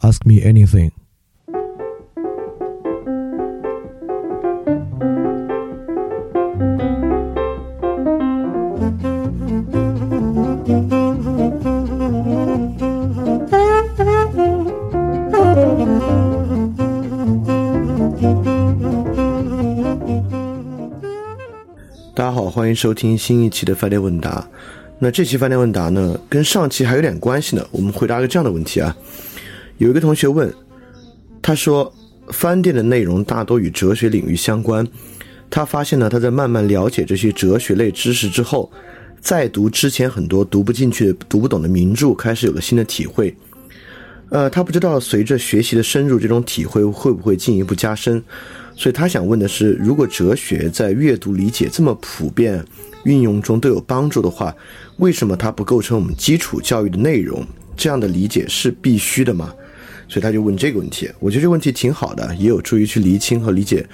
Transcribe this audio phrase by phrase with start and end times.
[0.00, 0.92] Ask Me Anything.
[22.14, 24.44] “大家好，欢迎收听新一期的饭店问答。
[24.98, 27.64] 那这期饭店问答呢，跟上期还有点关系呢。
[27.70, 28.96] 我们回答个这样的问题啊：
[29.78, 30.52] 有一个同学问，
[31.40, 31.92] 他说，
[32.30, 34.86] 翻店的内容大多与哲学领域相关。
[35.48, 38.70] 他发现呢，他在慢慢了解这些哲学类知识之后，
[39.20, 43.34] 再读之前很多读不进去、读不懂的名著，开始有了新的体会。
[44.30, 48.22] 呃，他不知道随着学习的深入，这种体会会不会进一步加深。
[48.76, 52.62] 所以他想问的是，如果哲学在阅读理解这么普遍，
[53.04, 54.54] 运用中都有帮助的话，
[54.96, 57.46] 为什么它不构成我们基础教育的内容？
[57.76, 59.54] 这样的理解是必须的吗？
[60.08, 61.08] 所以他就问这个问题。
[61.18, 63.86] 我觉得这个问题挺好的，也有助于去厘清和理解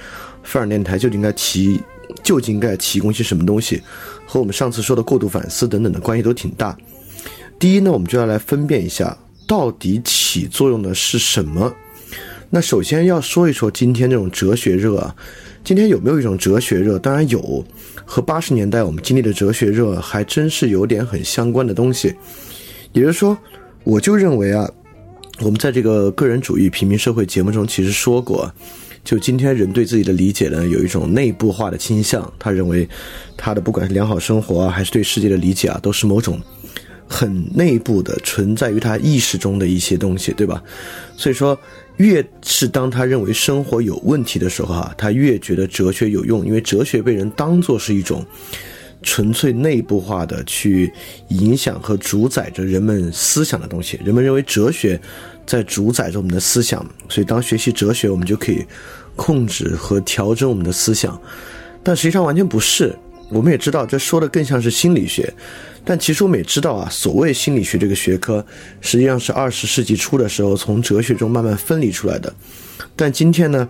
[0.43, 1.81] 范尔电台究竟应该提
[2.23, 3.83] 究竟应该提供些什么东西，
[4.27, 6.77] 和我们上次说的过度反思等等的关系都挺大。
[7.59, 11.75] 第一呢，我们就要来分辨一下，到底起作用的是什么。
[12.51, 15.15] 那首先要说一说今天这种哲学热啊，
[15.65, 16.99] 今天有没有一种哲学热？
[16.99, 17.65] 当然有，
[18.05, 22.15] 和八十年代我们经历的哲学热还真是有点很相关的东西。
[22.93, 23.37] 也就是说，
[23.83, 24.71] 我就认为啊，
[25.41, 28.53] 我们在这个个人主义平民社会节目中其实说过，
[29.03, 32.33] 就今天人对自己的理解呢，有一种内部化的倾向。
[32.39, 32.89] 他认为，
[33.37, 36.41] 他的不管是良好生活啊，还是对世界的理解啊，都是某种
[37.09, 40.63] 很内部的存在于他意识中的一些东西，对吧？
[41.17, 41.59] 所以说。
[41.99, 48.27] 越是当他认为生活有问题的时候啊，他越觉得哲学有用，因为哲学被人当作是一种
[49.05, 50.93] 纯粹内部化的去
[51.29, 54.01] 影响和主宰着人们思想的东西。
[54.05, 55.01] 人们认为哲学
[55.47, 58.65] 在主宰着我们的思想，所以当学习哲学，我们就可以
[59.15, 61.21] 控制和调整我们的思想。
[61.85, 62.93] 但实际上完全不是。
[63.31, 65.33] 我们也知道，这说的更像是心理学。
[65.83, 68.45] 但其实我们也知道啊，所谓心理学这个学科，
[68.81, 72.33] 实际上是二十世纪初的时候从哲学中慢慢分离出来的。
[72.95, 73.69] 但今天呢，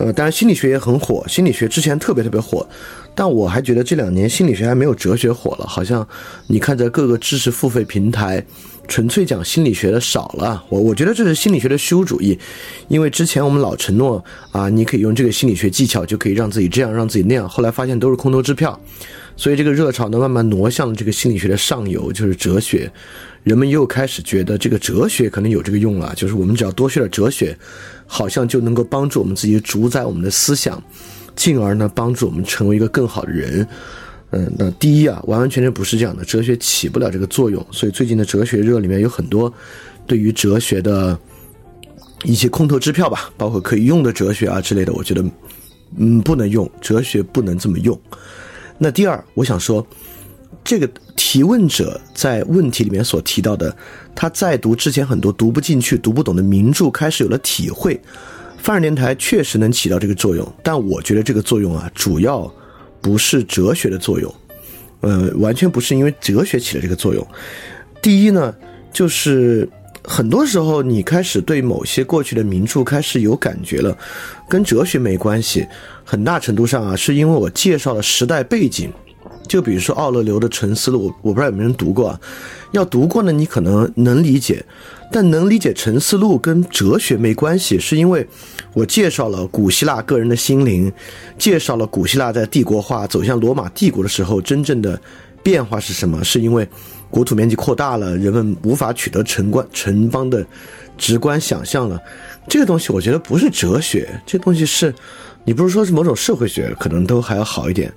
[0.00, 2.66] 呃，当然心理学也很火，心理学之前特别特别火，
[3.14, 5.66] 但我还觉得这两年心理学还没有哲学火了。
[5.66, 6.06] 好像
[6.46, 8.42] 你看在各个知识付费平台，
[8.88, 10.64] 纯粹讲心理学的少了。
[10.70, 12.38] 我我觉得这是心理学的虚无主义，
[12.88, 18.80] 因为之前我们老承诺啊，你可以用这个心理学技巧就可以让自己这样让自己那样，后来发现都是空头支票。
[19.36, 22.90] 所以这个热潮呢，慢慢挪向了这个心理学的上游，就是哲学。
[23.42, 27.56] 人们又开始觉得这个哲学可能有这个用了，就是我们只要多学点哲学，
[28.12, 30.82] 好像就能够帮助我们自己主宰我们的思想，
[31.36, 33.64] 进而呢帮助我们成为一个更好的人。
[34.32, 37.64] 嗯，那第一啊，完完全全不是这样的，哲学起不了这个作用。
[37.70, 39.52] 所以最近的哲学热里面有很多
[40.08, 41.16] 对于哲学的
[42.24, 45.24] 一些空头支票吧，包括可以用的哲学啊之类的，我觉得
[45.96, 47.96] 嗯不能用，哲学不能这么用。
[48.76, 49.86] 那第二，我想说，
[50.64, 50.90] 这个
[51.30, 53.72] 提问者在问题里面所提到的，
[54.16, 58.00] 他在读之前很多读不进去、读不懂的名著，开始有了体会。
[58.58, 62.52] 范儿电台确实能起到这个作用，但我觉得这个作用啊，主要
[63.00, 64.34] 不是哲学的作用，
[65.02, 67.24] 呃，完全不是因为哲学起了这个作用。
[68.02, 68.52] 第一呢，
[68.92, 69.68] 就是
[70.02, 73.96] 很多时候你开始对某些过去的名著开始有感觉了，
[74.48, 75.64] 跟哲学没关系。
[76.02, 78.92] 很大程度上啊，是因为我介绍了时代背景，
[79.50, 82.20] 就比如说奥勒留的《沉思录》，我我不知道有没有人读过啊。
[82.70, 84.64] 要读过呢，你可能能理解，
[85.10, 88.24] 但能理解《沉思录》跟哲学没关系，是因为
[88.74, 90.92] 我介绍了古希腊个人的心灵，
[91.36, 94.96] 介绍了古希腊在帝国化走向罗马帝国的时候真正的
[95.42, 96.22] 变化是什么？
[96.22, 96.64] 是因为
[97.10, 100.46] 国土面积扩大了，人们无法取得城关城邦的
[100.96, 102.00] 直观想象了。
[102.48, 104.94] 这个东西我觉得不是哲学，这东西是。
[105.42, 107.90] 你不是说是某种社会学，可能都还要好一点。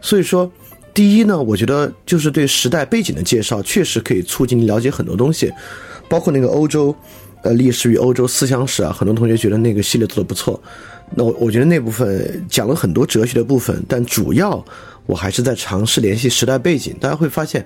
[0.00, 0.50] 所以说，
[0.96, 5.52] 第一呢，我觉得就是对时代背景的介绍，确实可以促进你了解很多东西，
[6.08, 6.96] 包括那个欧洲，
[7.42, 10.58] 呃，历史与欧洲思想史啊，很多同学觉得那个系列做的不错。
[11.14, 14.64] 那我我觉得那部分讲了很多哲学的部分，但主要
[15.04, 16.96] 我还是在尝试联系时代背景。
[16.98, 17.62] 大家会发现，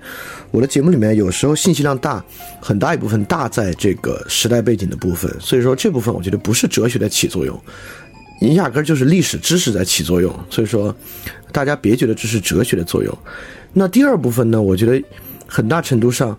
[0.51, 2.21] 我的节目里面有时候信息量大，
[2.59, 5.33] 很大一部分大在这个时代背景的部分。
[5.39, 7.57] 所以说这部分我觉得不是哲学的起作用。
[8.43, 10.93] 你压根儿就是历史知识在起作用，所以说，
[11.51, 13.15] 大家别觉得这是哲学的作用。
[13.71, 14.59] 那第二部分呢？
[14.59, 14.99] 我觉得
[15.45, 16.35] 很大程度上，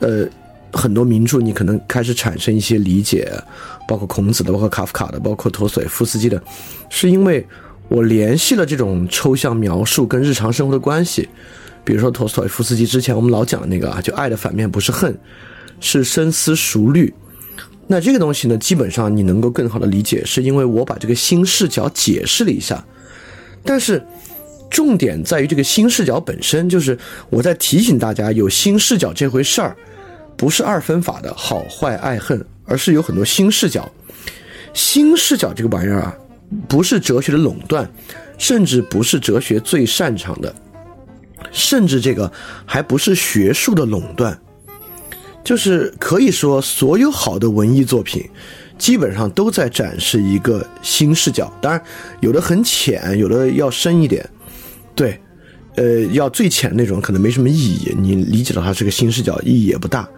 [0.00, 0.26] 呃，
[0.72, 3.32] 很多名著你可能开始产生一些理解，
[3.86, 6.42] 包括孔子的，包括卡夫卡的，包括陀思妥耶夫斯基的，
[6.90, 7.46] 是因为
[7.86, 11.28] 我联系了这种抽象描述跟日常生活的关系。
[11.84, 15.16] 比如说陀思妥耶夫斯基之前我们老讲的那个啊，就爱的反面不是恨，
[15.78, 17.14] 是深思熟虑。
[17.86, 22.84] 那这个东西呢，基本上你能够更好的理解，是因为我把这个新视角解释了一下。
[23.62, 24.02] 但是
[24.70, 26.98] 重点在于这个新视角本身，就是
[27.30, 29.76] 我在提醒大家，有新视角这回事儿，
[30.36, 33.90] 不是二分法的好坏爱恨，而是有很多新视角。
[34.72, 36.16] 新视角这个玩意儿啊，
[36.68, 37.88] 不是哲学的垄断，
[38.38, 40.54] 甚至不是哲学最擅长的，
[41.52, 42.30] 甚至这个
[42.66, 44.36] 还不是学术的垄断。
[45.44, 48.26] 就是可以说，所有好的文艺作品，
[48.78, 51.52] 基本上都在展示一个新视角。
[51.60, 51.80] 当然，
[52.20, 54.26] 有的很浅，有的要深一点。
[54.94, 55.20] 对，
[55.76, 60.08] 呃，要最浅那种可能没什么意义，你理解到它是个新视角，意义也不大。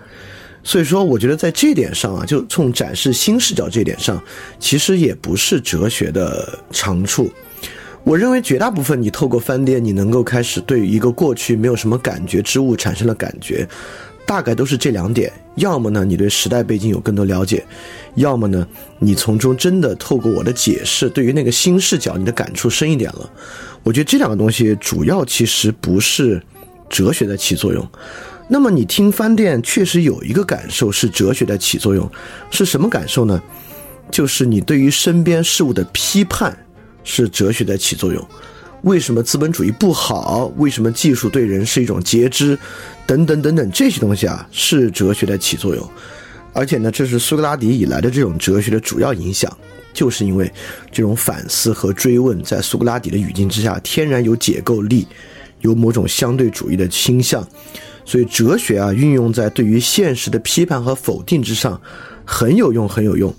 [0.62, 4.22] 所以说，我觉得在这点上啊，就从展示新视角这点上，
[4.60, 7.30] 其实也不是哲学的长处。
[8.04, 13.68] 我认为绝大部分你透过翻店，你能够开始对一个过去没有什么感觉之物产生了感觉。
[14.26, 17.64] 大概都是这两点，要么呢你对时代背景有更多了解，
[18.16, 18.66] 要么呢
[18.98, 23.30] 你从中真的透过我的解释，对于那个新视角你的感触深一点了。
[23.84, 26.42] 我觉得这两个东西主要其实不是
[26.90, 27.88] 哲学在起作用。
[28.48, 32.10] 那么你听翻店确实有一个感受是哲学在起作用，
[32.50, 33.40] 是什么感受呢？
[34.10, 36.56] 就是你对于身边事物的批判
[37.02, 38.28] 是哲学在起作用。
[38.82, 40.52] 为什么资本主义不好？
[40.56, 42.56] 为什么技术对人是一种截肢？
[43.06, 45.90] 等等等等，这些东西啊，是哲学的起作用。
[46.52, 49.54] 而且呢，这是苏格拉底以来的这种哲学的主要影响，
[49.92, 50.50] 就是因为
[50.92, 55.06] 这种反思和追问，在苏格拉底的语境之下，天然有解构力，
[55.60, 57.46] 有某种相对主义的倾向。
[58.04, 61.80] 所以哲学啊，运用在对于现实的批判和否定之上，
[62.24, 63.34] 很有用，很有用。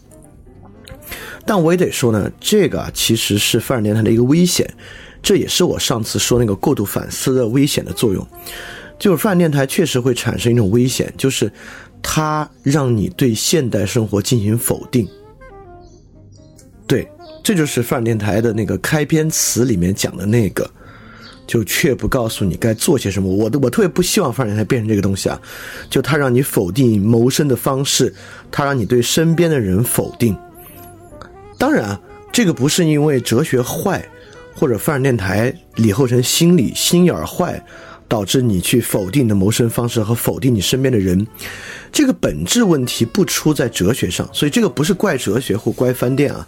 [1.48, 4.70] 但我也得说呢，这个其实是范尔年他的一个危险。
[5.24, 8.26] 这也是我上次说那个过度反思的危险的作用，
[9.00, 11.52] 就是泛电台确实会产生一种危险，就是
[12.02, 15.08] 它让你对现代生活进行否定。
[16.86, 17.06] 对，
[17.44, 20.70] 这就是泛电台的那个开篇词里面讲的那个，
[21.46, 23.28] 就却不告诉你该做些什么。
[23.28, 25.42] 我的我特别不希望泛电台变成这个东西啊，
[25.90, 28.14] 就它让你否定谋生的方式，
[28.52, 30.38] 它让你对身边的人否定。
[31.58, 32.00] 当然，
[32.32, 34.08] 这个不是因为哲学坏。
[34.60, 37.64] 或者范儿电台李厚成心里心眼坏，
[38.08, 41.28] 导致你去否定你的谋生方式和否定你身边的人，
[41.92, 46.48] 这个本质问题不出在哲学上，所以这个不是怪哲学或怪饭店啊，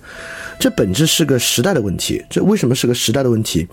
[0.60, 2.20] 这本质是个时代的问题。
[2.32, 3.68] 这为什么是个时代的问题？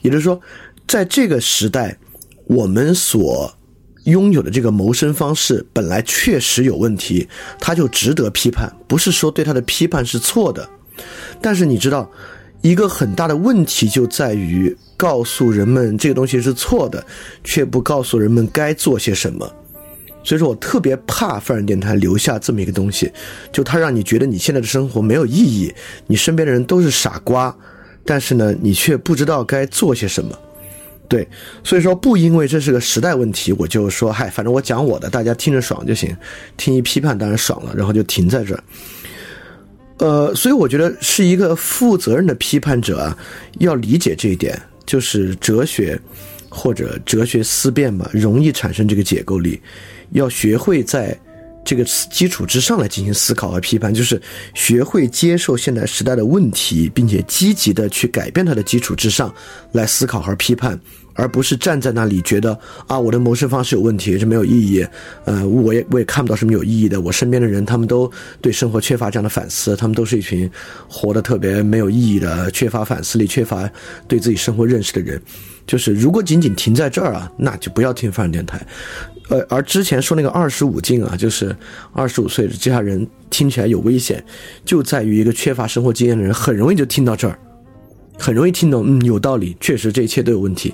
[0.00, 0.40] 也就是说，
[0.88, 1.94] 在这个时代，
[2.46, 3.54] 我们所
[4.04, 7.28] 拥有的这个谋生方式本来确实有问题，
[7.60, 10.66] 它就值得批判，不是说对它的批判是错的，
[11.40, 12.10] 但是你知道。
[12.64, 17.04] 一个很大的问题就在于告诉人们这个东西是错的，
[17.42, 19.52] 却不告诉人们该做些什么。
[20.22, 23.10] 所以说我特别怕范人电台留下这么一个东西，
[23.50, 25.74] 就它让你觉得你现在的生活没有意义，
[26.06, 27.52] 你身边的人都是傻瓜，
[28.04, 30.30] 但是呢，你却不知道该做些什么。
[31.08, 31.26] 对，
[31.64, 36.16] 所以说不因为这是个时代问题，我就说嗨，反正我讲我的，大家听着爽就行，
[36.56, 38.62] 听一批判当然爽了，然后就停在这儿。
[39.98, 43.16] 呃，所以我觉得是一个负责任的批判者啊，
[43.58, 46.00] 要理解这一点，就是哲学
[46.48, 49.60] 或者哲学思辨嘛，容易产生这个解构力，
[50.10, 51.16] 要学会在
[51.64, 54.20] 这个基础之上来进行思考和批判，就是
[54.54, 59.32] 学会接受现代时代的问题，并且积极的去改变它的基础之上
[59.70, 60.78] 来思考和批判。
[61.14, 64.86] 而不是站在那里觉得啊，我的谋生方式有问题，这没有意义。
[65.24, 67.00] 呃，我也我也看不到什么有意义的。
[67.00, 70.50] 我身边的人，他们都对生活缺乏这样的反思，他们都是一群
[70.88, 73.68] 活得特别没有意义的、缺乏反思力、缺乏
[74.08, 75.20] 对自己生活认识的人。
[75.66, 78.60] 就是如果仅仅停在这儿啊，那就不要听范电台。
[79.28, 81.54] 呃，而之前说那个二十五禁啊，就是
[81.92, 84.22] 二十五岁这下人听起来有危险，
[84.64, 87.38] 就在于一个缺乏生活经验的人很容易就听到这儿。
[88.18, 90.72] 很容易听懂，嗯，有道理，确实这一切都有问题，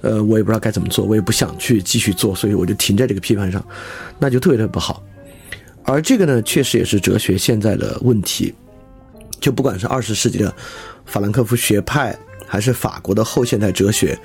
[0.00, 3.64] 呃，我也不知道该怎么做，我也不想去继续做，所以我就停在这个批判上，
[4.18, 5.02] 那就特别特别不好。
[5.84, 8.52] 而这个呢，确实也是哲学现在的问题，
[9.40, 10.52] 就不管是二十世纪的
[11.06, 14.18] 法兰克福学派，还是法国的后现代哲学，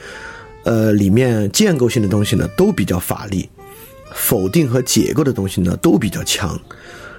[0.64, 3.48] 呃，里面建构性的东西呢都比较乏力，
[4.14, 6.60] 否定和解构的东西呢都比较强。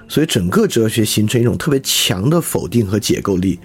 [0.07, 3.59] 所以整个哲学形成一种特别强的否定和解构力，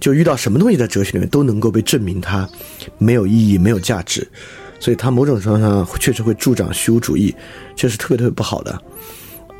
[0.00, 2.48] 就遇到什么东西在哲学里面都能够被证明它
[2.98, 4.26] 没有意义、没有价值，
[4.80, 7.34] 所以它某种程度上确实会助长虚无主义，
[7.76, 8.80] 这是特别特别不好的。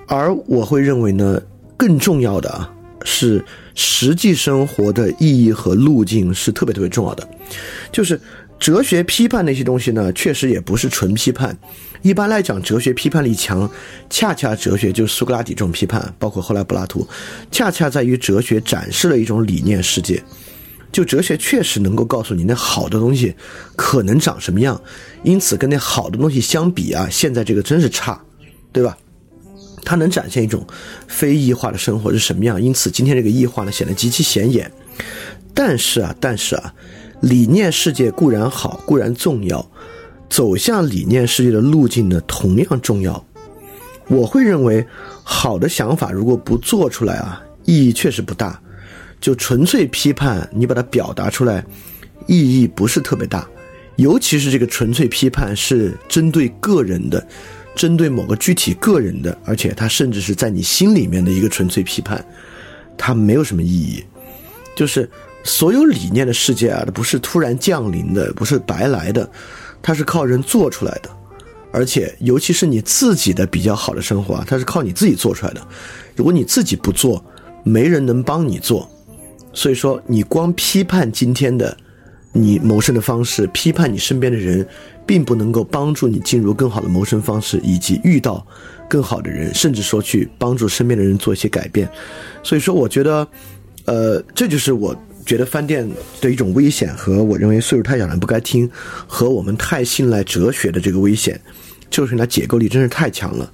[0.07, 1.41] 而我会认为呢，
[1.77, 2.73] 更重要的啊
[3.05, 7.29] 是实际生活的意义和路径是特别特别重要的，
[7.91, 8.21] 就是
[8.62, 11.59] 哲学批判那些东西呢，确实也不是纯批判。
[12.00, 13.69] 一般来讲，哲学批判力强，
[14.09, 17.04] 恰恰哲学就是苏格拉底这种批判，包括后来柏拉图，
[17.50, 20.23] 恰恰在于哲学展示了一种理念世界。
[20.92, 23.35] 就哲学确实能够告诉你，那好的东西
[23.75, 24.81] 可能长什么样，
[25.25, 28.23] 因此跟那好的东西相比啊，现在这个真是差，
[28.71, 28.97] 对吧？
[29.85, 30.64] 它能展现一种
[31.09, 34.71] 非异化的生活是什么样，因此今天这个异化呢显得极其显眼。
[35.52, 36.73] 但是啊，但是啊，
[37.23, 39.67] 理念世界固然好，固然重要。
[40.29, 43.25] 走向理念世界的路径呢，同样重要。
[44.09, 44.87] 我会认为，
[45.23, 48.61] 好的想法如果不做出来啊，意义确实不大。
[49.21, 51.64] 就纯粹批判，你把它表达出来，
[52.26, 53.49] 意义不是特别大。
[53.97, 57.25] 尤其是这个纯粹批判是针对个人的，
[57.76, 62.25] 针对某个具体个人的，而且它甚至是在你心里面的一个纯粹批判，
[62.97, 64.02] 它没有什么意义。
[64.75, 65.09] 就是
[65.44, 69.28] 所有理念的世界啊，它不是突然降临的，不是白来的。
[69.84, 71.11] 它是靠人做出来的，
[71.72, 75.61] 而且尤其是你自己的比较好的生活啊，它是靠你自己做出来的。
[76.14, 77.20] 如果你自己不做，
[77.64, 78.88] 没人能帮你做。
[79.52, 81.76] 所以说，你光批判今天的
[82.32, 84.64] 你谋生的方式，批判你身边的人，
[85.04, 88.46] 并不能够帮助你进入更好的谋生方式，以及遇到
[88.88, 91.90] 更好的人，甚至说去帮助身边的人做一些改变。
[92.44, 93.26] 所以说，我觉得，
[93.87, 94.94] 呃，这就是我。
[95.25, 95.88] 觉得饭店
[96.21, 98.69] 的一种危险，和我认为岁数太小人不该听，
[99.07, 101.41] 和我们太信赖哲学的这个危险，
[101.88, 103.52] 就是它解构力真是太强了。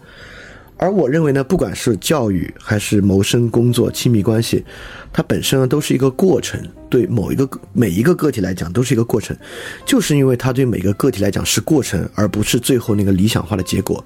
[0.80, 4.64] 而我认为呢，不管是教育还是谋生、工作、亲密关系，
[5.12, 9.36] 它本身呢都是一个过程，对某一个每一个个体来讲都是一个过程，
[9.84, 14.04] 就是因为它对每个个体来讲是过程，而不是最后那个理想化的结果。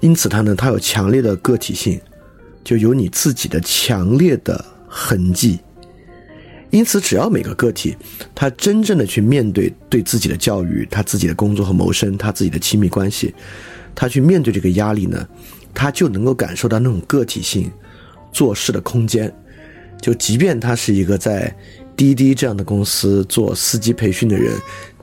[0.00, 1.98] 因此，它呢，它有强烈的个体性，
[2.62, 5.58] 就有你自己的强烈的痕迹。
[6.70, 7.96] 因此，只要每个个体
[8.34, 13.34] 他真正的去面对对自己的教育、他自己的工作和谋生、他自己的亲密关系，
[13.94, 15.26] 他去面对这个压力呢，
[15.72, 17.70] 他就能够感受到那种个体性
[18.32, 19.32] 做事的空间。
[20.02, 21.54] 就即便他是一个在
[21.96, 24.52] 滴滴这样的公司做司机培训的人，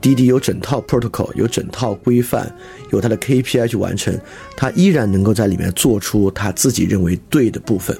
[0.00, 2.54] 滴滴有整套 protocol，有整套规范，
[2.92, 4.16] 有他的 KPI 去完成，
[4.56, 7.98] 他依然能够在里面做出他自己认为对的部分，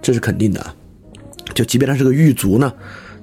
[0.00, 0.74] 这是肯定的。
[1.54, 2.72] 就即便他是个狱卒呢。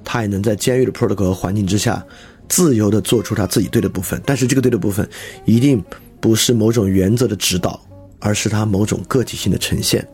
[0.04, 2.04] 他也能在监狱的 protocol 环境之下，
[2.48, 4.20] 自由地做出他自己对的部分。
[4.24, 5.08] 但是这个对的部分，
[5.44, 5.82] 一定
[6.20, 7.80] 不是某种原则的指导，
[8.18, 10.06] 而是他某种个体性的呈现。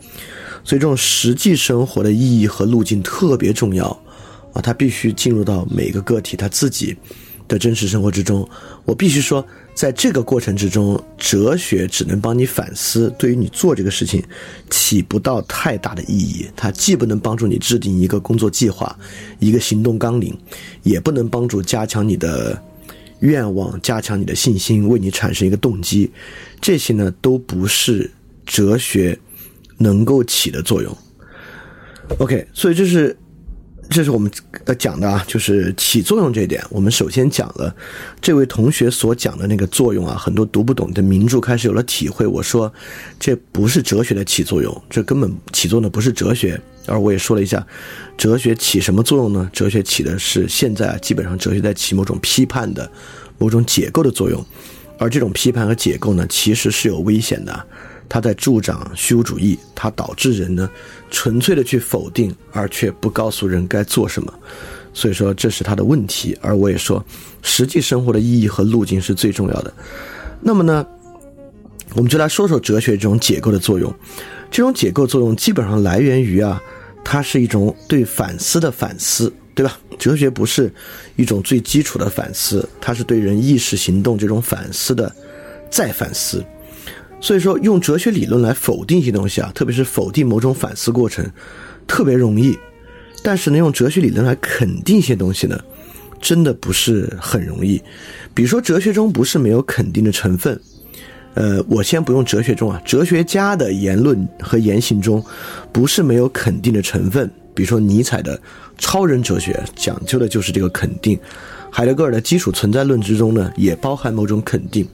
[0.65, 3.87] 所以这种实际生活的意义和路径特别重要
[4.53, 4.61] 啊！
[4.61, 6.97] 他必须进入到每个个体他自己
[7.47, 8.49] 的真实生活之中。
[8.85, 9.47] 我必须说。
[9.77, 14.25] 在这个过程之中，哲学只能帮你反思，对于你做这个事情
[14.71, 16.47] 起不到太大的意义。
[16.57, 18.99] 它既不能帮助你制定一个工作计划、
[19.39, 20.35] 一个行动纲领，
[20.83, 22.59] 也不能帮助加强你的
[23.21, 26.11] 愿望、加强你的信心、为你产生一个动机。
[26.59, 28.11] 这些呢，都不是
[28.47, 29.19] 哲学
[29.77, 30.97] 能够起的作用。
[32.19, 33.15] OK，所以这是。
[33.89, 34.31] 这是我们
[34.65, 36.63] 呃讲的啊，就是起作用这一点。
[36.71, 37.75] 我们首先讲了
[38.21, 42.27] 这位同学所讲的那个作用啊，很多读不懂的名著开始有了体会。
[42.27, 42.73] 我说
[43.19, 46.61] 这不是哲学的起作用，这根本起作用的不是哲学。
[46.87, 47.65] 而我也说了一下，
[48.17, 49.49] 哲学起什么作用呢？
[49.53, 52.89] 哲学起的是现在基本上哲学在起某种批判的、
[53.39, 54.45] 某种解构的作用，
[54.99, 57.67] 而这种批判和解构呢，其实是有危险的。
[58.09, 60.69] 它在助长虚无主义，它导致人呢
[61.11, 64.33] 纯粹的去否定，而却不告诉人该做什么，
[64.95, 66.37] 所以说这是它的问题。
[66.41, 67.05] 而我也说，
[67.43, 69.73] 实际生活的意义和路径是最重要的。
[70.41, 70.87] 那么呢，
[71.95, 73.93] 我们就来说说哲学这种解构的作用。
[74.51, 76.63] 这种解构作用基本上来源于啊，
[77.05, 79.77] 它是一种对反思的反思，对吧？
[79.99, 80.73] 哲学不是
[81.17, 85.13] 一种最基础的反思，它是对人意识行动这种反思的
[85.69, 86.45] 再反思。
[87.27, 91.29] 所以说，用哲学理论来否定一些东西啊，特别是否定某种反思过程，
[91.85, 92.57] 特别容易。
[93.21, 95.59] 但是呢，用哲学理论来肯定一些东西呢，
[96.21, 97.83] 真的不是很容易。
[98.33, 100.57] 比如说，哲学中不是没有肯定的成分。
[101.35, 105.21] 呃，我先不用哲学中啊，哲学家的言论和言行中，
[105.73, 107.29] 不是没有肯定的成分。
[107.53, 108.41] 比如说，尼采的
[108.79, 111.19] 超人哲学讲究的就是这个肯定。
[111.73, 114.87] 海德格尔的基础存在论之中呢，也包含某种肯定。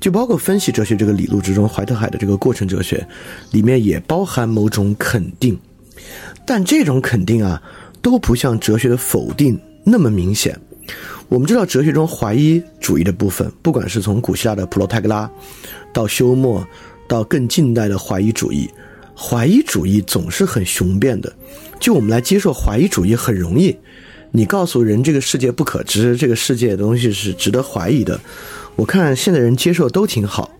[0.00, 3.06] 就包括分析哲学这个理路之中，怀特海的这个过程哲学，
[3.50, 5.58] 里面也包含某种肯定，
[6.46, 7.62] 但这种肯定啊，
[8.00, 10.58] 都不像哲学的否定那么明显。
[11.28, 15.30] 我们知道哲学中怀疑主义的部分，不管是从古希腊的普罗泰戈拉，
[15.92, 16.64] 到休谟，
[17.06, 18.70] 到更近代的怀疑主义，
[19.14, 21.30] 怀疑主义总是很雄辩的。
[21.78, 23.76] 就我们来接受怀疑主义很容易，
[24.30, 28.18] 你告诉人这个世界不可知，这个世界的东西是值得怀疑的。
[28.78, 30.52] 我看现在人接受都挺好，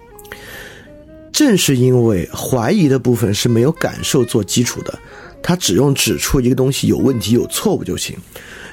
[1.32, 4.98] 正是因为怀疑的部分是没有感受做基础的，
[5.40, 8.16] 他只用指出一个东西有问题、有错误就行。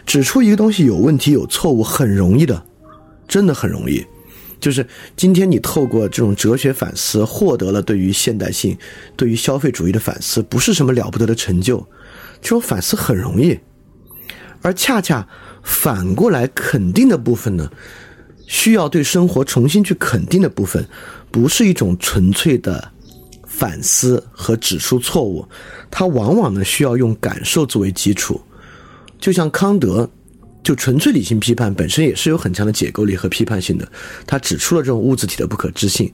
[0.03, 2.65] 指出一个东西有问题、有错误很容易的，
[3.27, 4.03] 真的很容易。
[4.59, 8.75] 就是今天你透过这种哲学反思，获得了对于现代性、
[9.15, 11.77] 对于消费主义的反思，不是什么了不得的成就。
[12.41, 13.59] 这种反思很容易，
[14.63, 15.27] 而恰恰
[15.61, 17.69] 反过来肯定的部分呢，
[18.47, 20.85] 需要对生活重新去肯定的部分，
[21.31, 22.91] 不是一种纯粹的
[23.47, 25.45] 反思和指出错误，
[25.89, 28.39] 它往往呢需要用感受作为基础。
[29.19, 30.09] 就像康德，
[30.63, 33.89] 就纯粹理性批判本身也是有很强的解构力和批判性的，
[34.27, 36.11] 他指出了这种物质体的不可知性。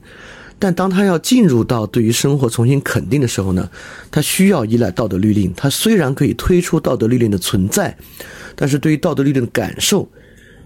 [0.58, 3.68] 但当他要进入到对于生活重新肯定的时候呢，
[4.12, 5.52] 他需要依赖道德律令。
[5.56, 7.96] 他虽然可以推出道德律令的存在，
[8.54, 10.08] 但是对于道德律令的感受，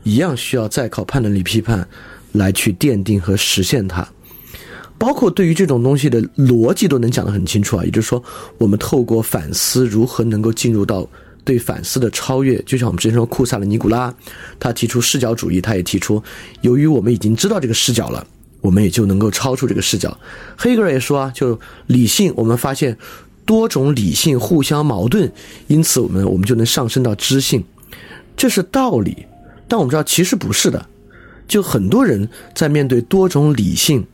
[0.06, 1.86] 一样需要再靠判断力批判
[2.32, 4.06] 来去奠定和实现它。
[4.96, 8.22] 包括对于这种东西的逻辑都能讲得很清楚啊，也就是说，
[8.56, 11.06] 我们透过反思如何能够进入到
[11.44, 12.56] 对反思的超越。
[12.62, 14.14] 就像我们之前说库萨的尼古拉，
[14.60, 16.22] 他提出视角主义，他也提出，
[16.60, 18.24] 由于我们已经知道这个视角了。
[18.62, 20.16] 我们也就能够超出这个视角。
[20.56, 22.96] 黑格尔也说啊，就理性，我们发现
[23.44, 25.30] 多种理性互相矛盾，
[25.68, 27.62] 因此我们我们就能上升到知性，
[28.36, 29.26] 这是道理。
[29.68, 30.86] 但我们知道其实不是的，
[31.48, 34.06] 就很多人在面对多种理性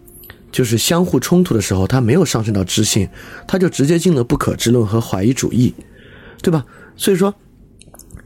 [0.50, 3.08] 就是相互冲突的时候，他没有上升到知性，
[3.46, 5.74] 他就直接进了不可知论和怀疑主义，
[6.42, 6.64] 对吧？
[6.96, 7.34] 所以说，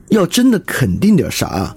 [0.08, 1.76] 要真的肯定点啥，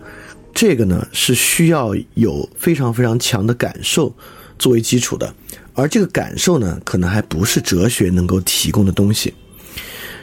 [0.54, 4.14] 这个呢是需要有非常非常强的感受。
[4.58, 5.34] 作为基础的，
[5.74, 9.34] 而这个感受呢，可能还不是哲学能够提供的东西。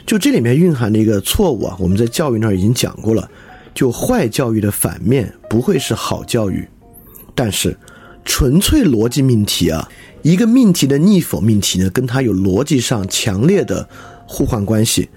[0.05, 3.27] 就这里面蕴含的一个错误啊，我们在教育那儿已经讲过了。
[3.77, 6.67] 就坏教育的反面不会是好教育，
[7.35, 7.77] 但是
[8.25, 9.87] 纯粹逻辑命题啊，
[10.23, 13.87] 一个命题的逆否命题呢，跟它有逻辑上强烈的
[14.27, 15.07] 互换关系。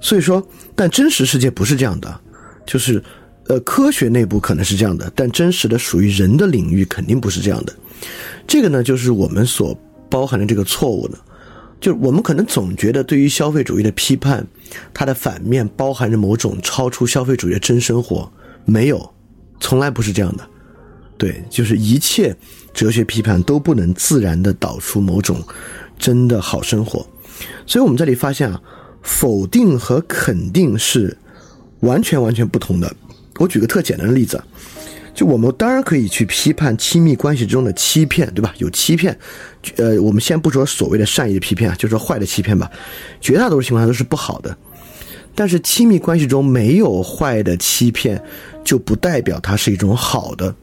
[0.00, 2.20] 所以说，但真实世界不是这样的，
[2.66, 3.00] 就是
[3.46, 7.72] 呃，科学内部可能是这样的，但真实的属于人的领域肯定不是这样的。
[8.48, 9.78] 这个呢，就是我们所
[10.10, 11.16] 包含的这个错误的，
[11.80, 14.46] 就是我们可能总觉得对于消费主义的批判，
[14.92, 18.30] 它的反面包含着某种超出消费主义的真生活，
[18.64, 19.14] 没有，
[19.60, 20.44] 从来不是这样的。
[21.16, 22.36] 对，就是一切
[22.72, 25.42] 哲学批判都不能自然的导出某种
[25.98, 27.06] 真的好生活。
[27.66, 28.60] 所以我们这里发现啊，
[29.02, 31.16] 否定和肯定是
[31.80, 32.92] 完全完全不同的。
[33.38, 34.42] 我举个特简单的例子。
[35.18, 38.54] 就我们当然可以去批判亲密关系中的欺骗，对吧？
[38.58, 39.18] 有欺骗，
[39.74, 42.70] 呃，我们先不说所谓的善意的欺骗啊，就说坏的欺骗吧。
[43.20, 44.56] 绝大多数情况下都是不好的。
[45.34, 48.22] 但是亲密关系中没有坏的欺骗，
[48.64, 50.54] 就不代表它是一种好的。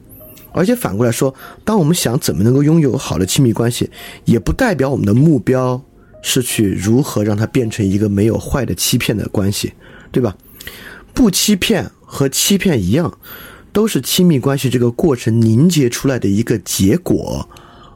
[0.52, 3.90] 而且反过来说，当我们想怎么能够拥有好的亲密关系，
[4.24, 5.78] 也不代表我们的目标
[6.22, 9.74] 是去如何让它变成一个没有坏的欺骗的关系，
[10.10, 10.34] 对吧？
[11.12, 13.18] 不欺骗和欺骗一样。
[13.76, 17.46] 都是亲密关系这个过程凝结出来的一个结果，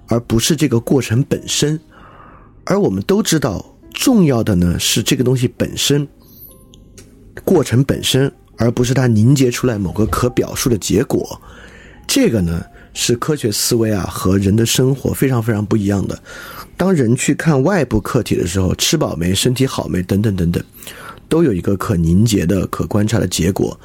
[0.08, 1.80] 而不是这个过程本身。
[2.64, 3.64] 而我们都知道，
[3.94, 6.06] 重要的呢是这个东西本身，
[7.46, 11.40] 过程本身，而不是它凝结出来某个可表述的结果。
[12.06, 12.62] 这个呢
[12.92, 16.22] 是科学思维啊和人的生活非常非常不一样的。
[16.76, 20.62] 当人去看外部客体的时候，吃饱没，身体好没，等等等等，
[21.26, 23.80] 都有一个可凝结的、可观察的结果。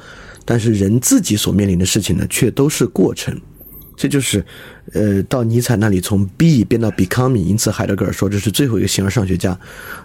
[0.46, 3.38] 但是人自己所面临的事情呢，却都是过程，
[3.96, 4.44] 这就是，
[4.92, 9.58] 呃，到尼采那里从 be 变到 becoming，因此海德格尔说这是最后一个形而上学家，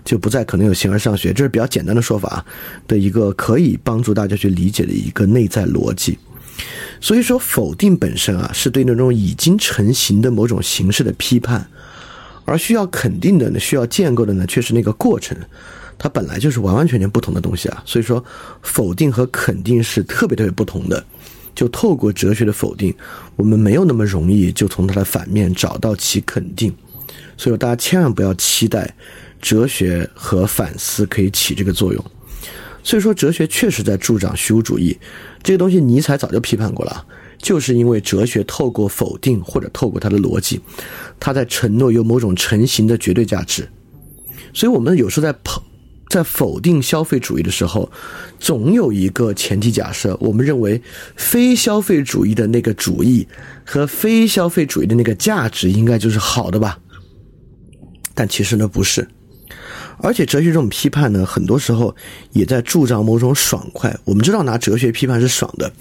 [0.04, 2.44] 就不再可能有形而上学，这是比较简单的说法
[2.88, 6.18] 的一个可以帮助大家去理解的一个内在逻辑。
[7.00, 11.68] 所以说，否定本身啊，是对那种已经成型的某种形式的批判，
[12.46, 15.38] 而需要肯定的呢，需要建构的呢，却是那个过程。
[16.04, 18.26] 它本来就是完完全全不同的东西啊，所以说
[18.64, 21.06] 否定和肯定是特别特别不同的。
[21.54, 22.92] 就透过哲学的否定，
[23.36, 26.74] 我们没有那么容易就从它的反面找到其肯定。
[27.38, 28.92] 所以大家千万不要期待
[29.40, 32.04] 哲学和反思可以起这个作用。
[32.84, 34.98] 所以说哲学确实在助长虚无主义，
[35.44, 37.06] 这个东西尼采早就批判过了，
[37.38, 40.60] 就是因为哲学透过否定或者透过它的逻辑，
[41.20, 43.70] 它在承诺有某种成型的绝对价值。
[44.52, 45.62] 所以我们有时候在捧。
[46.12, 47.90] 在否定消费主义的时候，
[48.38, 50.82] 总有一个前提假设，我们认为
[51.16, 53.26] 非消费主义的那个主义
[53.66, 56.78] 和非消费主义的那个价值应该就是好的吧？
[58.14, 59.08] 但其实呢不是，
[60.00, 61.96] 而且哲学这种批判呢，很多时候
[62.34, 63.98] 也在助长某种爽快。
[64.04, 65.72] 我们知道拿哲学批判是爽的，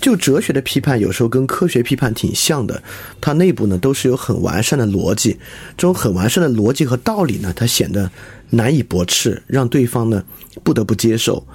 [0.00, 2.82] 就哲学的批判有时候跟科学批判挺像的，
[3.20, 5.38] 它内部呢都是有很完善的逻辑，
[5.76, 8.10] 这种很完善的逻辑和道理呢，它显得
[8.50, 10.24] 难以驳斥，让对方呢
[10.62, 11.46] 不得不接受。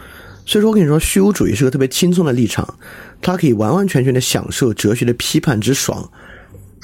[0.45, 2.77] 所以说我跟你说，虚无主义是个特别轻松的立场，
[3.21, 6.09] 它可以完完全全的享受哲学的批判之爽。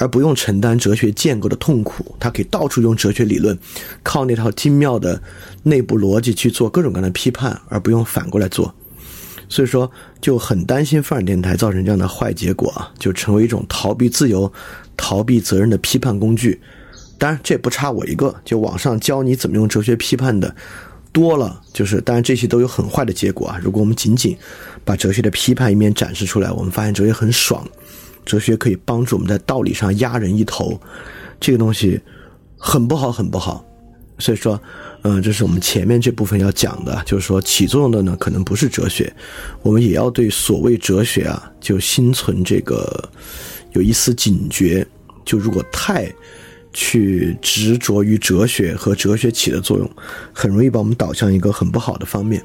[0.01, 3.59] 而不用承担哲学建构的痛苦，他可以到处用哲学理论，
[4.01, 5.21] 靠那套精妙的
[5.63, 8.73] 内部逻辑去做各种各样的批判，而不用反过来做。
[9.49, 9.91] 所以说，
[10.21, 14.49] 就很担心范尔电台造成这样的坏结果啊，就成为一种逃避自由、
[14.95, 16.61] 逃避责任的批判工具。
[17.19, 20.55] 当然，这也不差我一个，就网上教你怎么用哲学批判的
[21.11, 21.61] 多了。
[21.71, 23.59] 就是，当然这些都有很坏的结果啊。
[23.61, 24.35] 如果我们仅仅
[24.83, 27.63] 把哲学的批判一面展示出来，我们发现哲学很爽。
[28.25, 30.79] 哲学可以帮助我们在道理上压人一头，
[31.39, 31.99] 这个东西
[32.57, 33.65] 很不好，很不好。
[34.19, 34.61] 所以说，
[35.03, 39.11] 嗯，这是我们前面这部分要讲的，就是说起作用的呢，可能不是哲学，
[39.61, 43.09] 我们也要对所谓哲学啊，就心存这个
[43.71, 44.85] 有一丝警觉。
[45.25, 46.11] 就如果太
[46.73, 49.89] 去执着于哲学和哲学起的作用，
[50.33, 52.41] 很容易把我们导向一个很不好的方面，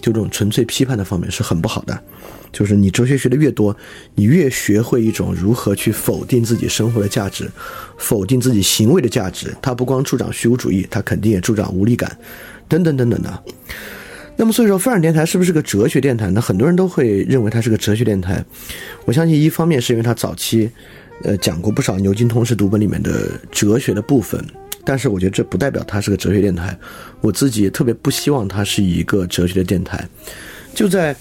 [0.00, 2.02] 就这种纯粹批判的方面是很不好的。
[2.50, 3.76] 就是你哲学学的越多，
[4.14, 7.50] 你越学会一种如何去否定自己生活的价值，
[7.98, 9.54] 否定自己行为的价值。
[9.60, 12.18] 它不光助长虚无主义，它肯定也助长无力感，
[12.66, 13.42] 等等等等的。
[14.36, 16.40] 那么，所以说，范尔电台是不是个哲学电台呢？
[16.40, 18.42] 很多人都会认为它是个哲学电台。
[19.04, 20.70] 我相信，一方面是因为它早期，
[21.24, 24.44] 呃，讲过不少牛津通识读本里面的哲学的部分，
[24.84, 26.78] 但是我觉得这不代表它是个哲学电台。
[27.20, 30.08] 我自己也特别不希望它是一个哲学的电台。
[30.74, 31.14] 就在。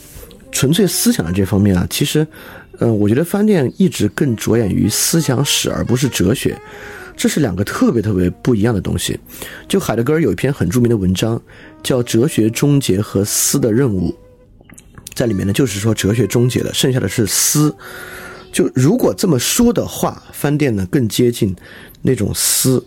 [0.49, 2.25] 纯粹思想的这方面啊，其实，
[2.79, 6.57] 嗯，我觉得饭店一直更着眼于思想史，而不是哲学，
[7.17, 9.19] 这是两个特别特别不一样的东西。
[9.67, 11.39] 就海德格尔有一篇很著名的文章，
[11.83, 14.09] 叫《哲学终结和思的任务》，
[15.13, 17.75] 在里面呢，就是说哲学终结了，剩下的是思。
[18.57, 21.55] 就如果这么说的话，饭店呢更接近
[22.01, 22.83] 那种思。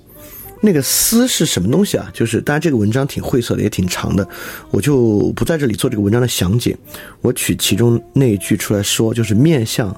[0.60, 2.10] 那个思是什么东西啊？
[2.12, 4.28] 就是当然这个文章挺晦涩的，也挺长的，
[4.72, 6.76] 我就不在这里做这个文章的详解。
[7.20, 9.96] 我取其中那一句出来说，就是面向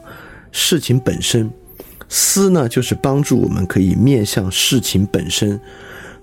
[0.50, 1.50] 事情本身。
[2.10, 5.58] 思呢，就是帮助我们可以面向事情本身。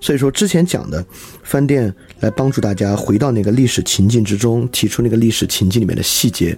[0.00, 1.04] 所以说之前讲的
[1.42, 6.56] 饭店来帮助大家回到那个历史情境之中，提出那个历史情境里面的细节，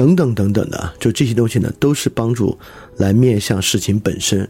[0.00, 2.56] 等等等等的，就这些东西呢，都是帮助
[2.96, 4.48] 来面向事情本身，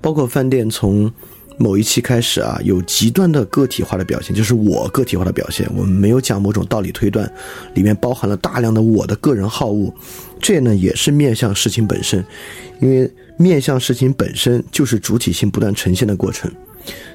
[0.00, 1.12] 包括饭店从。
[1.58, 5.66] 某一期开始啊，有极端的个体化的表现，就是我个体化的表现。
[5.74, 7.26] 我们没有讲某种道理推断，
[7.72, 9.90] 里面包含了大量的我的个人好恶，
[10.38, 12.22] 这呢也是面向事情本身，
[12.82, 16.52] 因为面向事情本身就是主体性不断呈现的过程，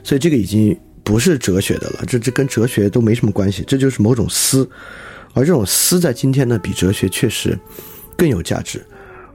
[0.04, 4.68] 所以这个已经不是哲学的了，这这跟哲学都没什么关系，这就是某种思，
[5.34, 7.58] 而这种思在今天呢，比哲学确实
[8.18, 8.86] 更有价值，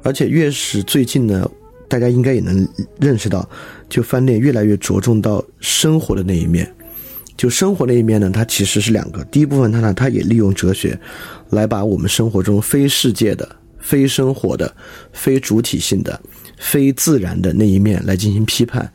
[0.02, 1.50] 而且越是最近呢。
[1.88, 3.48] 大家应该也能认识到，
[3.88, 6.68] 就饭店越来越着重到生活的那一面。
[7.36, 9.22] 就生活那一面呢，它其实是两个。
[9.26, 10.98] 第一部分，它呢，它也利用哲学，
[11.50, 14.74] 来把我们生活中非世界的、非生活的、
[15.12, 16.20] 非主体性的、
[16.58, 18.92] 非自然的那一面来进行批判。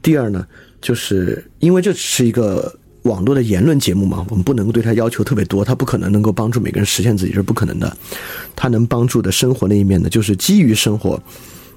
[0.00, 0.46] 第二呢，
[0.80, 7.96] 就是因为这只是一个网络的言论节目嘛，我们不能够对它要求特别多，它不可能能够帮助每个人实现自己，这是不可能的。
[8.54, 11.20] 它能帮助的生活那一面呢，就是基于生活。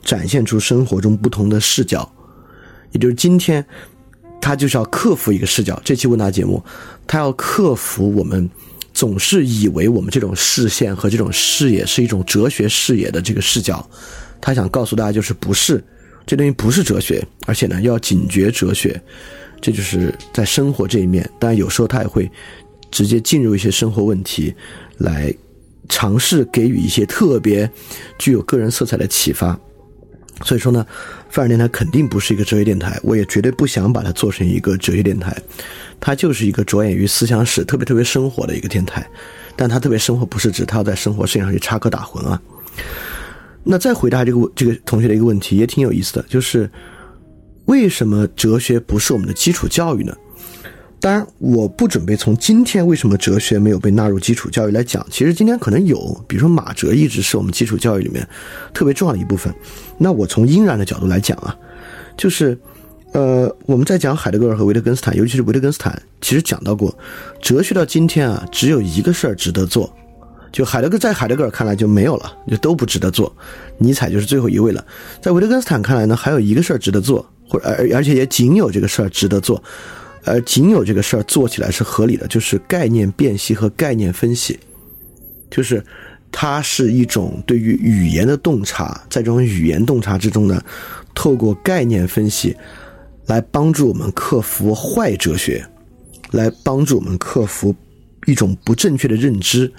[0.03, 2.12] 展现出生活中不同的视角，
[2.91, 3.63] 也就是今天，
[4.41, 5.79] 他就是要克服一个视角。
[5.86, 6.60] 这期问答节目，
[7.05, 8.49] 他要克服我们
[8.95, 13.88] 总是以为我们这种视线和这种视野是一种哲学视野的这个视角。
[14.41, 15.84] 他想告诉大家，就是不是
[16.25, 18.99] 这东西不是哲学，而且呢要警觉哲学。
[19.62, 22.30] 这就是在生活这一面，当然有时候他也会
[22.89, 24.54] 直接进入一些生活问题，
[24.97, 25.34] 来
[25.88, 27.69] 尝试给予一些特别
[28.17, 29.58] 具有个人色彩的启发。
[30.43, 30.84] 所以说呢，
[31.30, 35.36] 范儿电台肯定不是一个哲学电台，我也绝对不想把它做成一个哲学电台，
[36.00, 39.08] 它就是一个着眼于思想史、特别特别生活的一个电台。
[39.56, 42.41] 但它特别生活，不是指它要在生活事情上去插科打诨啊。
[43.63, 46.67] 那再回答这个这个同学的一个问题，也挺有意思的，就是
[47.71, 50.13] 为什么哲学不是我们的基础教育呢？
[50.99, 55.07] 当然，我不准备从今天为什么哲学没有被纳入基础教育来讲。
[55.10, 58.27] 其实今天可能有，比如说马哲一直是我们基础教育里面
[58.73, 59.53] 特别重要的一部分。
[59.97, 61.55] 那我从应然的角度来讲啊，
[62.17, 62.60] 就是，
[63.13, 66.93] 呃，我们在讲海德格尔和维特根斯坦，尤其是维特根斯坦，其实讲到过，
[67.41, 69.89] 哲学到今天啊，只有一个事儿值得做，
[70.51, 73.34] 就海德格在海德格尔看来就没有了，就都不值得做。
[73.77, 74.86] 尼采就是最后一位了。
[75.21, 79.62] 在维特根斯坦看来呢，还有一个事儿值得做，或者而而且也仅有这个事儿值得做。
[80.24, 84.58] 而仅有这个事儿做起来是合理的，就是概念辨析和概念分析，
[85.50, 85.84] 就是
[86.32, 90.64] 它是一种对于语言的洞察，在这种语言洞察之中呢，
[91.16, 92.56] 透过概念分析
[93.26, 95.66] 来帮助我们克服坏哲学，
[96.30, 97.76] 来帮助我们克服
[98.28, 99.74] 一种不正确的认知。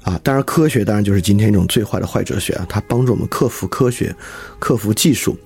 [0.00, 2.66] 啊，当然，科学当然就是今天一种最坏的坏哲学啊！
[2.68, 4.14] 它帮助我们克服科学，
[4.58, 5.36] 克服技术，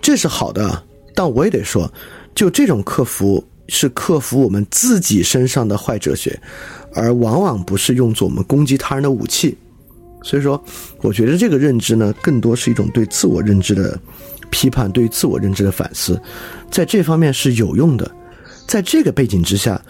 [0.00, 0.82] 这是好的。
[1.16, 1.92] 但我也得说，
[2.34, 6.38] 就这种克服是克服我们自己身上的坏哲学，
[6.92, 9.56] 而往往不是用作我们攻击他人的武器。
[10.22, 10.62] 所以说，
[11.02, 13.98] 我觉得这个认知呢，更多是一种对自我认知的
[14.50, 16.20] 批判，对于自我认知的反思，
[16.70, 18.10] 在这方面是有用的。
[18.66, 19.80] 在这个背景之下，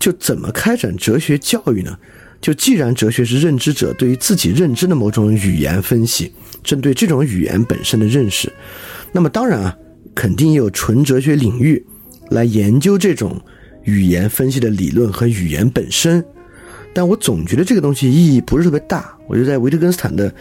[0.00, 1.96] 就怎么开展哲学教育呢？
[2.40, 6.32] 就既然哲学是认知者对于自己认知的某种语言分析，
[6.64, 8.52] 针对这种语言本身的认识，
[9.12, 9.76] 那么当然啊，
[10.14, 11.84] 肯定也有纯哲学领域
[12.30, 13.40] 来研究这种
[13.84, 16.24] 语言分析的理论和语言本身。
[16.94, 19.16] 但我总觉得这个东西意义不是特别大。
[19.26, 20.32] 我就在维特根斯坦的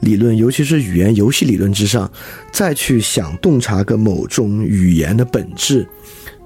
[0.00, 2.10] 理论，尤其是语言游戏理论之上，
[2.50, 5.86] 再去想洞察个某种语言的本质。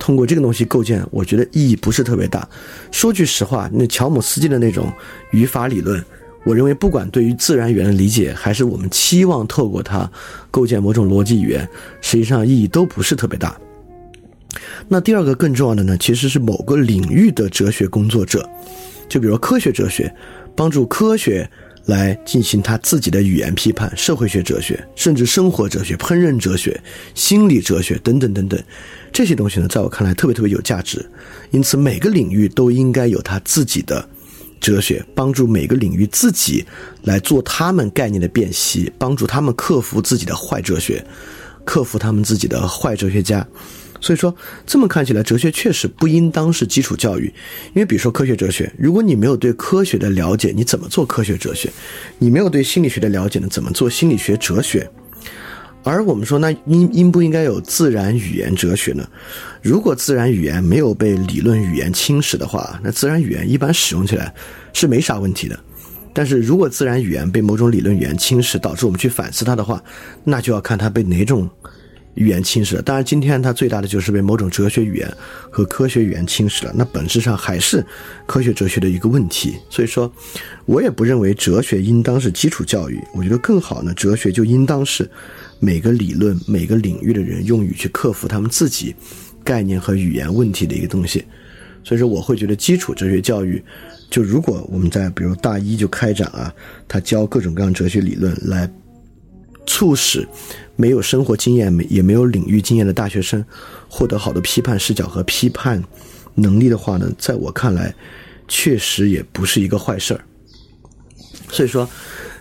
[0.01, 2.49] 通过这个东西构建，我觉得意义不是特别大。
[2.91, 4.93] 说句实话，那乔姆斯基的那种
[5.31, 6.05] 语法理论，
[6.45, 10.11] 我认为不管对于自然语言的理解，还是我们期望透过它
[10.51, 11.69] 构建某种逻辑语言，
[12.01, 13.57] 实际上意义都不是特别大。
[14.89, 18.49] 那第二个更重要的呢，其实是某个领域的哲学工作者，
[19.09, 20.15] 就比如科学哲学，
[20.55, 21.49] 帮助科学。
[21.87, 26.81] 来进行他自己的语言批判、社会学哲学，甚至生活哲学、烹饪哲学、
[27.13, 28.63] 心理哲学等等等等，
[29.13, 31.05] 这些东西呢，在我看来特别特别有价值。
[31.51, 34.09] 因此，每个领域都应该有他自己的
[34.63, 36.65] 哲学，帮助每个领域自己
[37.03, 41.05] 来做他们概念的辨析，帮助他们克服自己的坏哲学，
[41.65, 43.45] 克服他们自己的坏哲学家。
[44.01, 47.27] 所以说，这么看起来，哲学确实不应当是基础教育，
[47.75, 51.71] 因为比如说科学哲学，如果你没有对科学的了解，你怎么做科学哲学？
[52.19, 54.89] 你没有对心理学的了解呢，怎么做心理学哲学？
[55.85, 59.07] 而我们说，那应应不应该有自然语言哲学呢？
[59.61, 64.33] 如果自然语言没有被理论语言侵蚀的话，那自然语言一般使用起来
[64.73, 65.59] 是没啥问题的。
[66.13, 69.83] 但是如果自然语言被某种理论语言侵蚀，导致我们去反思它的话，
[70.25, 71.49] 那就要看它被哪种。
[72.15, 75.11] 语言侵蚀了，当然，今天它最大的就是被某种哲学语言
[75.51, 76.73] 和科学语言侵蚀了。
[76.77, 77.83] 那本质上还是
[78.27, 79.57] 科学哲学的一个问题。
[79.71, 80.13] 所以说，
[80.67, 83.03] 我也不认为哲学应当是基础教育。
[83.15, 85.11] 我觉得更好呢，哲学就应当是
[85.63, 88.93] 每个理论、每个领域的人用于去克服他们自己
[89.45, 91.25] 概念和语言问题的一个东西。
[91.85, 93.63] 所以说，我会觉得基础哲学教育，
[94.11, 96.53] 就如果我们在比如大一就开展啊，
[96.89, 98.69] 他教各种各样哲学理论来。
[99.65, 100.27] 促使
[100.75, 103.43] 没有生活经验、没也没有领域经验的大学生
[103.89, 105.81] 获得好的批判视角和批判
[106.35, 107.95] 能力的话呢，在我看来，
[108.49, 110.25] 确实也不是一个坏事儿。
[111.49, 111.89] 所以说，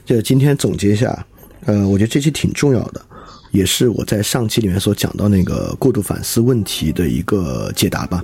[0.03, 1.25] 就今天总结一下，
[1.65, 3.05] 呃，我觉得这期挺重要的，
[3.51, 8.23] 也是我在上期里面所讲到那个过度反思问题的一个解答吧。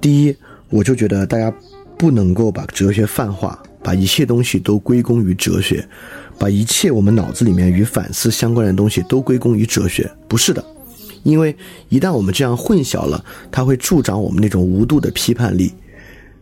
[0.00, 0.36] 第一，
[0.70, 1.52] 我就觉得大家
[1.96, 5.86] 不能够把哲学泛化，把一切东西都归功于哲学。
[6.38, 10.64] 把一切我们脑子里面与反思相关的东西都归功于哲学，不是的，
[11.24, 11.52] 因为
[11.88, 15.74] 一旦我们这样混淆了，它会助长我们那种无度的批判力。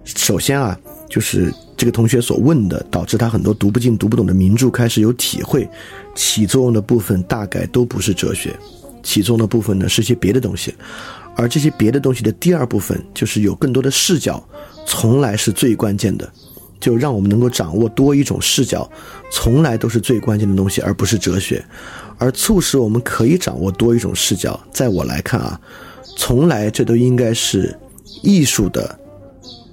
[0.05, 5.69] 首先啊，就是这个同学所问的，导致他很多读不进、读不懂的名著开始有体会，
[6.15, 8.55] 起作用的部分大概都不是哲学，
[9.03, 10.75] 起作用的部分呢是些别的东西，
[11.37, 14.43] 而这些别的东西的第二部分就是有更多的视角，
[14.87, 16.31] 从来是最关键的。
[16.79, 18.89] 就让我们能够掌握多一种视角，
[19.33, 21.65] 从来都是最关键的东西，而不是哲学。
[22.19, 25.59] 而促使我们可以掌握多一种视角，在我来看啊，
[26.19, 27.77] 从来这都应该是
[28.23, 28.97] 艺术的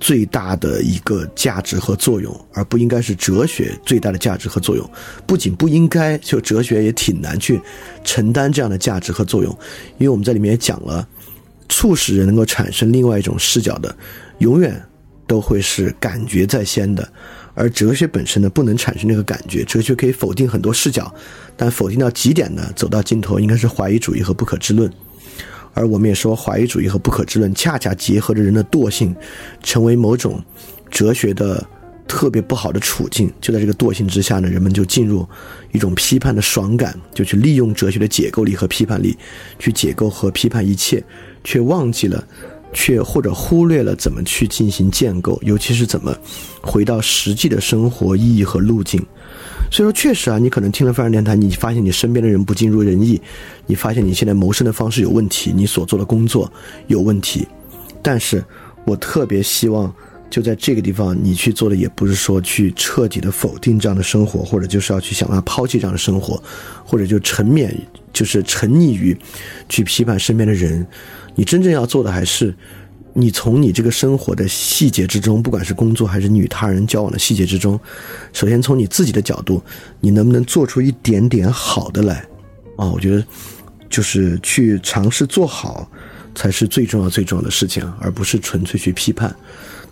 [0.04, 4.88] 最大的一个价值和作用，而不应该是哲学最大的价值和作用。
[5.26, 7.62] 不仅不应该，就哲学也挺难去
[8.04, 9.58] 承担这样的价值和作用，
[9.98, 11.08] 因为我们在里面也讲了，
[11.70, 13.96] 促使人能够产生另外一种视角的，
[14.40, 14.84] 永远。
[15.26, 17.10] 都会是感觉在先的，
[17.56, 19.64] 而哲学本身呢，不能产生那个感觉。
[19.64, 21.12] 哲学可以否定很多视角，
[21.56, 24.92] 但否定到极点呢，走到尽头应该是怀疑主义和不可知论。
[25.74, 29.16] 而我们也说，怀疑主义和不可知论恰恰结合着人的惰性，
[29.62, 30.42] 成为某种
[30.90, 31.66] 哲学的
[32.08, 33.32] 特别不好的处境。
[33.42, 35.28] 就在这个惰性之下呢，人们就进入
[35.72, 39.18] 一种批判的爽感，就去利用哲学的解构力和批判力，
[39.60, 41.04] 去解构和批判一切，
[41.44, 42.24] 却忘记了。
[42.76, 46.12] 却或者忽略了怎么去进行建构，尤其是怎么
[46.60, 49.00] 回到实际的生活意义和路径。
[49.74, 53.20] 所以说，确实啊，你可能听了范儿电台，你发现你身边的人不尽如人意，
[53.66, 56.52] 你发现你现在谋生的方式有问题，你所做的工作
[56.86, 57.48] 有问题。
[58.04, 58.44] 但是
[58.86, 59.92] 我特别希望。
[60.30, 66.42] 就在这个地方，你去做的也不是说去彻底的否定这样的生活，或者就是要去想办法抛弃这样的生活，
[66.84, 67.72] 或者就沉湎，
[68.12, 69.16] 就是沉溺于
[69.70, 70.84] 去批判身边的人。
[71.36, 72.52] 你真正要做的还是，
[73.14, 77.80] 你从你这个生活的细节之中，不管是工作还是与他人交往的细节之中，
[78.34, 79.62] 首先从你自己的角度，
[80.00, 82.26] 你能不能做出一点点好的来？
[82.76, 83.24] 啊，我觉得
[83.90, 85.88] 就是去尝试做好，
[86.34, 89.34] 才是最重要最重要的事情，而不是纯粹去批判。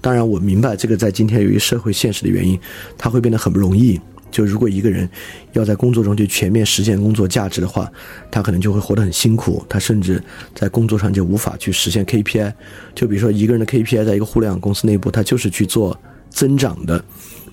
[0.02, 2.60] 当然，我明白这个在今天由于社会现实的原因，
[2.98, 4.02] 它会变得很不容易。
[4.32, 5.08] 就如果一个人
[5.54, 7.92] 要在工作中去全面实现工作价值的话，
[8.32, 9.64] 他可能就会活得很辛苦。
[9.68, 10.24] 他甚至
[10.56, 12.54] 在工作上就无法去实现 KPI。
[12.96, 15.96] 就比如说一个人的 KPI，在一个互联网公司内部，他就是去做
[16.30, 17.04] 增长的。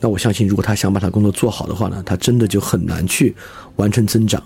[0.00, 3.34] 那我相信，如果他想把他工作做好的话呢，他真的就很难去
[3.76, 4.42] 完成增长。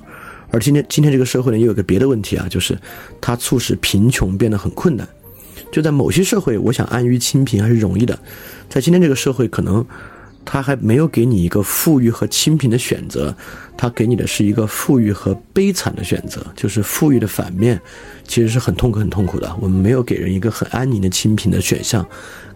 [0.51, 2.79] 而今天今天这个社会呢，又有个别的问题啊，就是
[3.21, 5.07] 它促使贫穷变得很困难。
[5.71, 8.19] 就在某些社会，我想安于清贫还是容易的。
[8.69, 9.85] 在今天这个社会，可能
[10.45, 13.35] 他还没有给你一个富裕和清贫的选择，
[13.77, 16.45] 他给你的是一个富裕和悲惨的选择。
[16.57, 17.81] 就是富裕的反面，
[18.27, 19.55] 其实是很痛苦、很痛苦的。
[19.61, 22.07] 我们没有给人一个很安宁的清贫的选项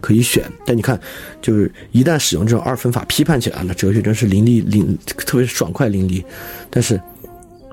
[0.01, 0.45] 可以选。
[0.65, 1.01] 但你看，
[1.41, 6.25] 就是一旦使用这种二分法批判起来，那哲学真是淋漓淋，特别是爽快淋漓。
[6.69, 7.01] 但是，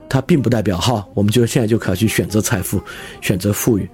[0.07, 2.81] 它并不代表哈，我们就现在就可以去选择财富，
[3.19, 3.89] 选择富裕。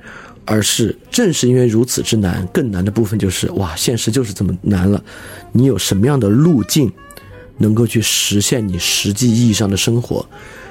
[0.49, 5.01] 而是正是因为如此之难，更难的部分就是哇，现实就是这么难了。
[5.51, 6.91] 你有什么样的路径，
[7.59, 10.25] 能够去实现你实际意义上的生活？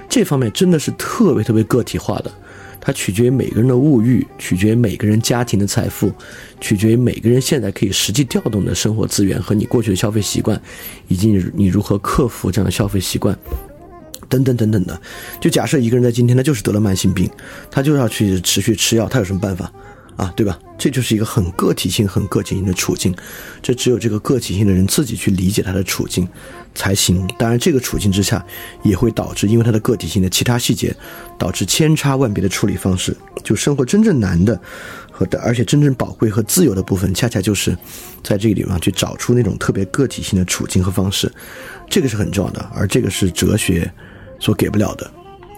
[0.08, 2.32] 这方面真的是特别特别个体化的，
[2.80, 6.10] 它取决于每个人的物欲，取决于每个人家庭的财富，
[6.60, 10.60] 取决于每个人现在可以实际调动的生活资源和你过去的消费习惯，
[11.06, 13.38] 以及你如何克服这样的消费习惯。
[14.28, 15.00] 等等等等的，
[15.40, 17.30] 就假设一个人在今天他就是得了慢性病，
[17.70, 19.72] 他就要去持续吃药，他有什么办法
[20.16, 20.32] 啊？
[20.36, 20.58] 对吧？
[20.78, 23.12] 这就是一个很个体性、很个体性的处境，
[23.60, 26.28] 这只有这个个体性的人自己去理解他的处境
[26.72, 27.28] 才行。
[27.36, 28.44] 当然，这个处境之下
[28.84, 30.94] 也会导致，因为他的个体性的其他细节，
[31.36, 33.16] 导致千差万别的处理方式。
[33.42, 34.60] 就生活真正难的
[35.10, 37.76] 和的，而且真正宝贵和自由的部分，恰恰就是
[38.22, 41.32] 在这个地方去找出那种特别个体性的处境和方式，
[41.90, 42.60] 这个是很重要的。
[42.72, 43.90] 而这个是哲学。
[44.38, 45.10] 所给不了的，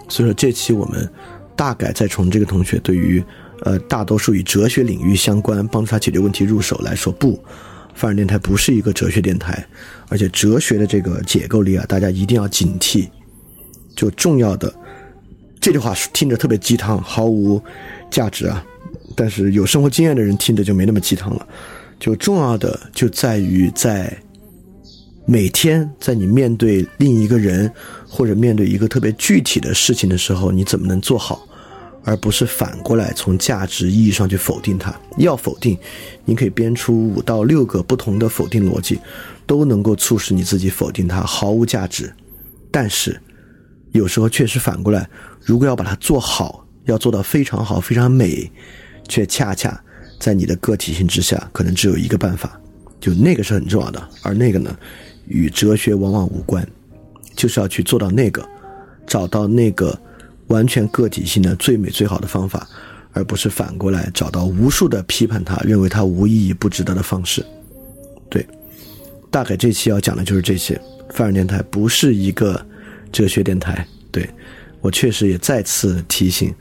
[0.09, 1.07] 所以说这期我们
[1.55, 3.23] 大概再从这个同学对于
[3.61, 7.39] 呃大多数与哲学领域相关帮助他解决问题入手来说，不，
[7.93, 9.63] 范儿电台不是一个哲学电台，
[10.09, 13.07] 而且哲学的这个解构力啊，大家一定要警惕。
[13.95, 14.73] 就重要的
[15.59, 17.61] 这句话听着特别鸡汤，毫无
[18.09, 18.65] 价值啊，
[19.15, 21.47] 但是有生活经验的人听着就没那么鸡汤了。
[21.99, 24.11] 就重要的就在于在。
[25.31, 27.71] 每天在你面对另一个人，
[28.05, 31.47] 或者面对一个特别具体的事情的时候，你怎么能做好，
[32.03, 34.93] 而不是反过来从价值意义上去否定它？
[35.19, 35.77] 要否定，
[36.25, 38.99] 你可以编出五到六个不同的否定逻辑，
[39.47, 42.13] 都能够促使你自己否定它毫无价值。
[42.69, 43.17] 但是，
[43.93, 48.51] 有时候确实反过来，如果要把它做好，要做到非常好、非常美，
[49.07, 49.81] 却恰恰
[50.19, 52.59] 在你的个体性之下，可能只有一个办法，
[52.99, 54.77] 就那个是很重要的，而那个呢？
[55.27, 56.67] 与哲学往往无关，
[57.35, 58.47] 就是要去做到那个，
[59.07, 59.97] 找到那个
[60.47, 62.67] 完全个体性的最美最好的方法，
[63.13, 67.45] 而不是反过来找到无数的批判他、认为他无意义、不值得的方式。
[68.29, 68.45] 对，
[69.29, 70.79] 大概这期要讲的就是这些。
[71.13, 72.65] 范儿电台不是一个
[73.11, 74.29] 哲学电台，对
[74.79, 76.53] 我确实也再次提醒，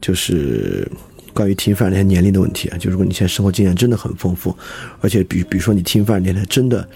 [0.00, 0.90] 就是
[1.34, 2.78] 关于听范儿电台年龄的问题啊。
[2.78, 4.56] 就如果你现在生活经验真的很丰富，
[5.00, 6.88] 而且比比如说你听范儿电台真的。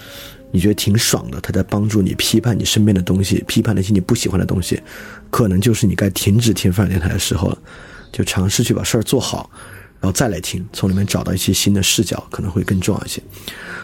[0.51, 4.81] 你觉得挺爽的，他在帮助你批判你身边的东西，批判那些你不喜欢的东西，
[5.31, 7.59] 可能就是你该停止听范电台的时候了。
[8.11, 9.51] 就尝试去把事儿做好，
[10.01, 13.23] 然后再来听，从里面找到一些新的视角，可能会更重要一些。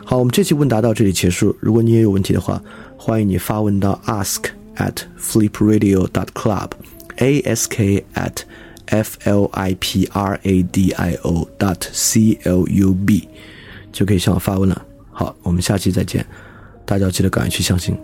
[0.02, 1.54] 好，我们这期问答到这里结束。
[1.60, 2.62] 如果你也有问题的话，
[2.96, 4.44] 欢迎你发问到 ask
[4.76, 8.36] at flipradio dot club，ask at
[8.86, 13.28] f l i p r a d i o dot c l u b，
[13.92, 14.86] 就可以向我发问了。
[15.12, 16.26] 好，我们下期再见。
[16.84, 17.96] 大家记得敢于去相信。